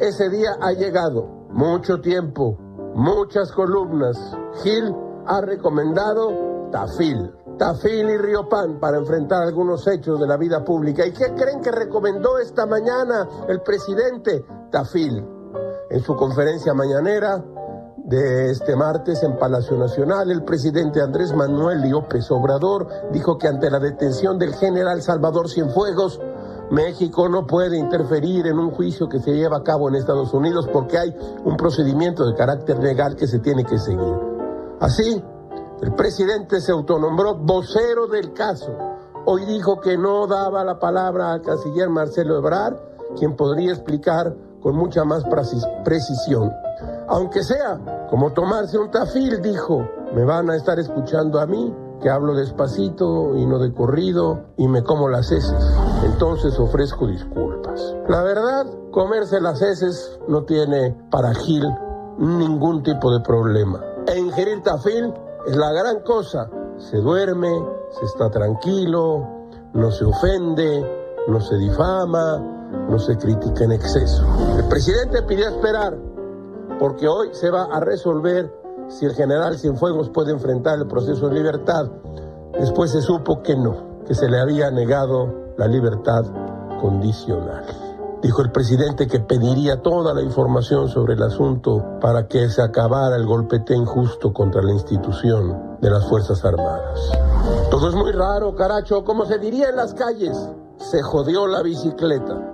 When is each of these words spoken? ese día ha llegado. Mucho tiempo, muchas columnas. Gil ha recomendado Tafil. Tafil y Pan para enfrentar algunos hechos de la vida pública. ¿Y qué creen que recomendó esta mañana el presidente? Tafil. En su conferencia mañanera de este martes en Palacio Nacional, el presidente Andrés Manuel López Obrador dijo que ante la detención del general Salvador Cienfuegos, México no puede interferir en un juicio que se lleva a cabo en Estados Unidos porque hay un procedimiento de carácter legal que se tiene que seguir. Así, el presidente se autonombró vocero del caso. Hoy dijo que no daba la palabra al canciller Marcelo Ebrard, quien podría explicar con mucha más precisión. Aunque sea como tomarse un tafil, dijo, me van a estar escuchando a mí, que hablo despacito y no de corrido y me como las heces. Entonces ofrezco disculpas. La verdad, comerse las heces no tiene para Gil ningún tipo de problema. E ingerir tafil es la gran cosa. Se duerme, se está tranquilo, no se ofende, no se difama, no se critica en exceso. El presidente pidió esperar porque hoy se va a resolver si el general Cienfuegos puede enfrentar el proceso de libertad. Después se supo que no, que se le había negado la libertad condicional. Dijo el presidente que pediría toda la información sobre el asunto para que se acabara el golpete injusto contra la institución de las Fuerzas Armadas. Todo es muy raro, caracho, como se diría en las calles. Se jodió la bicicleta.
ese 0.00 0.28
día 0.28 0.56
ha 0.60 0.72
llegado. 0.72 1.26
Mucho 1.50 2.00
tiempo, 2.00 2.56
muchas 2.94 3.52
columnas. 3.52 4.16
Gil 4.62 4.94
ha 5.26 5.40
recomendado 5.40 6.68
Tafil. 6.70 7.30
Tafil 7.58 8.10
y 8.10 8.48
Pan 8.50 8.80
para 8.80 8.98
enfrentar 8.98 9.44
algunos 9.44 9.86
hechos 9.86 10.18
de 10.18 10.26
la 10.26 10.36
vida 10.36 10.64
pública. 10.64 11.06
¿Y 11.06 11.12
qué 11.12 11.32
creen 11.34 11.60
que 11.60 11.70
recomendó 11.70 12.38
esta 12.38 12.66
mañana 12.66 13.28
el 13.48 13.60
presidente? 13.62 14.44
Tafil. 14.70 15.24
En 15.90 16.00
su 16.00 16.16
conferencia 16.16 16.74
mañanera 16.74 17.44
de 18.04 18.50
este 18.50 18.76
martes 18.76 19.22
en 19.22 19.38
Palacio 19.38 19.76
Nacional, 19.78 20.30
el 20.30 20.42
presidente 20.44 21.00
Andrés 21.00 21.32
Manuel 21.32 21.88
López 21.88 22.30
Obrador 22.30 22.86
dijo 23.12 23.38
que 23.38 23.48
ante 23.48 23.70
la 23.70 23.78
detención 23.78 24.38
del 24.38 24.54
general 24.54 25.00
Salvador 25.00 25.48
Cienfuegos, 25.48 26.20
México 26.74 27.28
no 27.28 27.46
puede 27.46 27.78
interferir 27.78 28.48
en 28.48 28.58
un 28.58 28.72
juicio 28.72 29.08
que 29.08 29.20
se 29.20 29.32
lleva 29.32 29.58
a 29.58 29.62
cabo 29.62 29.88
en 29.88 29.94
Estados 29.94 30.34
Unidos 30.34 30.68
porque 30.72 30.98
hay 30.98 31.14
un 31.44 31.56
procedimiento 31.56 32.26
de 32.26 32.34
carácter 32.34 32.82
legal 32.82 33.14
que 33.14 33.28
se 33.28 33.38
tiene 33.38 33.64
que 33.64 33.78
seguir. 33.78 34.14
Así, 34.80 35.22
el 35.80 35.94
presidente 35.94 36.60
se 36.60 36.72
autonombró 36.72 37.36
vocero 37.36 38.08
del 38.08 38.32
caso. 38.32 38.76
Hoy 39.24 39.44
dijo 39.44 39.80
que 39.80 39.96
no 39.96 40.26
daba 40.26 40.64
la 40.64 40.78
palabra 40.78 41.32
al 41.32 41.42
canciller 41.42 41.88
Marcelo 41.88 42.38
Ebrard, 42.38 42.76
quien 43.16 43.36
podría 43.36 43.72
explicar 43.72 44.34
con 44.60 44.74
mucha 44.74 45.04
más 45.04 45.24
precisión. 45.84 46.50
Aunque 47.06 47.44
sea 47.44 48.06
como 48.10 48.32
tomarse 48.32 48.78
un 48.78 48.90
tafil, 48.90 49.40
dijo, 49.40 49.88
me 50.12 50.24
van 50.24 50.50
a 50.50 50.56
estar 50.56 50.78
escuchando 50.78 51.38
a 51.38 51.46
mí, 51.46 51.72
que 52.04 52.10
hablo 52.10 52.34
despacito 52.34 53.34
y 53.34 53.46
no 53.46 53.58
de 53.58 53.72
corrido 53.72 54.44
y 54.58 54.68
me 54.68 54.84
como 54.84 55.08
las 55.08 55.32
heces. 55.32 55.56
Entonces 56.04 56.58
ofrezco 56.58 57.06
disculpas. 57.06 57.96
La 58.10 58.22
verdad, 58.22 58.66
comerse 58.90 59.40
las 59.40 59.62
heces 59.62 60.20
no 60.28 60.44
tiene 60.44 60.94
para 61.10 61.32
Gil 61.32 61.64
ningún 62.18 62.82
tipo 62.82 63.10
de 63.10 63.20
problema. 63.20 63.82
E 64.06 64.18
ingerir 64.18 64.62
tafil 64.62 65.14
es 65.46 65.56
la 65.56 65.72
gran 65.72 66.00
cosa. 66.00 66.50
Se 66.76 66.98
duerme, 66.98 67.48
se 67.98 68.04
está 68.04 68.28
tranquilo, 68.28 69.26
no 69.72 69.90
se 69.90 70.04
ofende, 70.04 70.86
no 71.26 71.40
se 71.40 71.56
difama, 71.56 72.36
no 72.86 72.98
se 72.98 73.16
critica 73.16 73.64
en 73.64 73.72
exceso. 73.72 74.26
El 74.58 74.68
presidente 74.68 75.22
pidió 75.22 75.48
esperar 75.48 75.96
porque 76.78 77.08
hoy 77.08 77.30
se 77.32 77.48
va 77.48 77.64
a 77.64 77.80
resolver 77.80 78.63
si 78.88 79.06
el 79.06 79.14
general 79.14 79.58
Cienfuegos 79.58 80.10
puede 80.10 80.32
enfrentar 80.32 80.78
el 80.78 80.86
proceso 80.86 81.28
de 81.28 81.34
libertad. 81.34 81.86
Después 82.58 82.90
se 82.92 83.00
supo 83.00 83.42
que 83.42 83.56
no, 83.56 84.04
que 84.06 84.14
se 84.14 84.28
le 84.28 84.38
había 84.38 84.70
negado 84.70 85.54
la 85.56 85.66
libertad 85.66 86.24
condicional. 86.80 87.64
Dijo 88.22 88.40
el 88.40 88.50
presidente 88.50 89.06
que 89.06 89.20
pediría 89.20 89.82
toda 89.82 90.14
la 90.14 90.22
información 90.22 90.88
sobre 90.88 91.12
el 91.12 91.22
asunto 91.22 91.98
para 92.00 92.26
que 92.26 92.48
se 92.48 92.62
acabara 92.62 93.16
el 93.16 93.26
golpete 93.26 93.74
injusto 93.74 94.32
contra 94.32 94.62
la 94.62 94.72
institución 94.72 95.76
de 95.80 95.90
las 95.90 96.08
Fuerzas 96.08 96.42
Armadas. 96.42 97.12
Todo 97.70 97.90
es 97.90 97.94
muy 97.94 98.12
raro, 98.12 98.54
caracho, 98.54 99.04
como 99.04 99.26
se 99.26 99.38
diría 99.38 99.68
en 99.68 99.76
las 99.76 99.92
calles. 99.92 100.38
Se 100.78 101.02
jodió 101.02 101.46
la 101.46 101.62
bicicleta. 101.62 102.53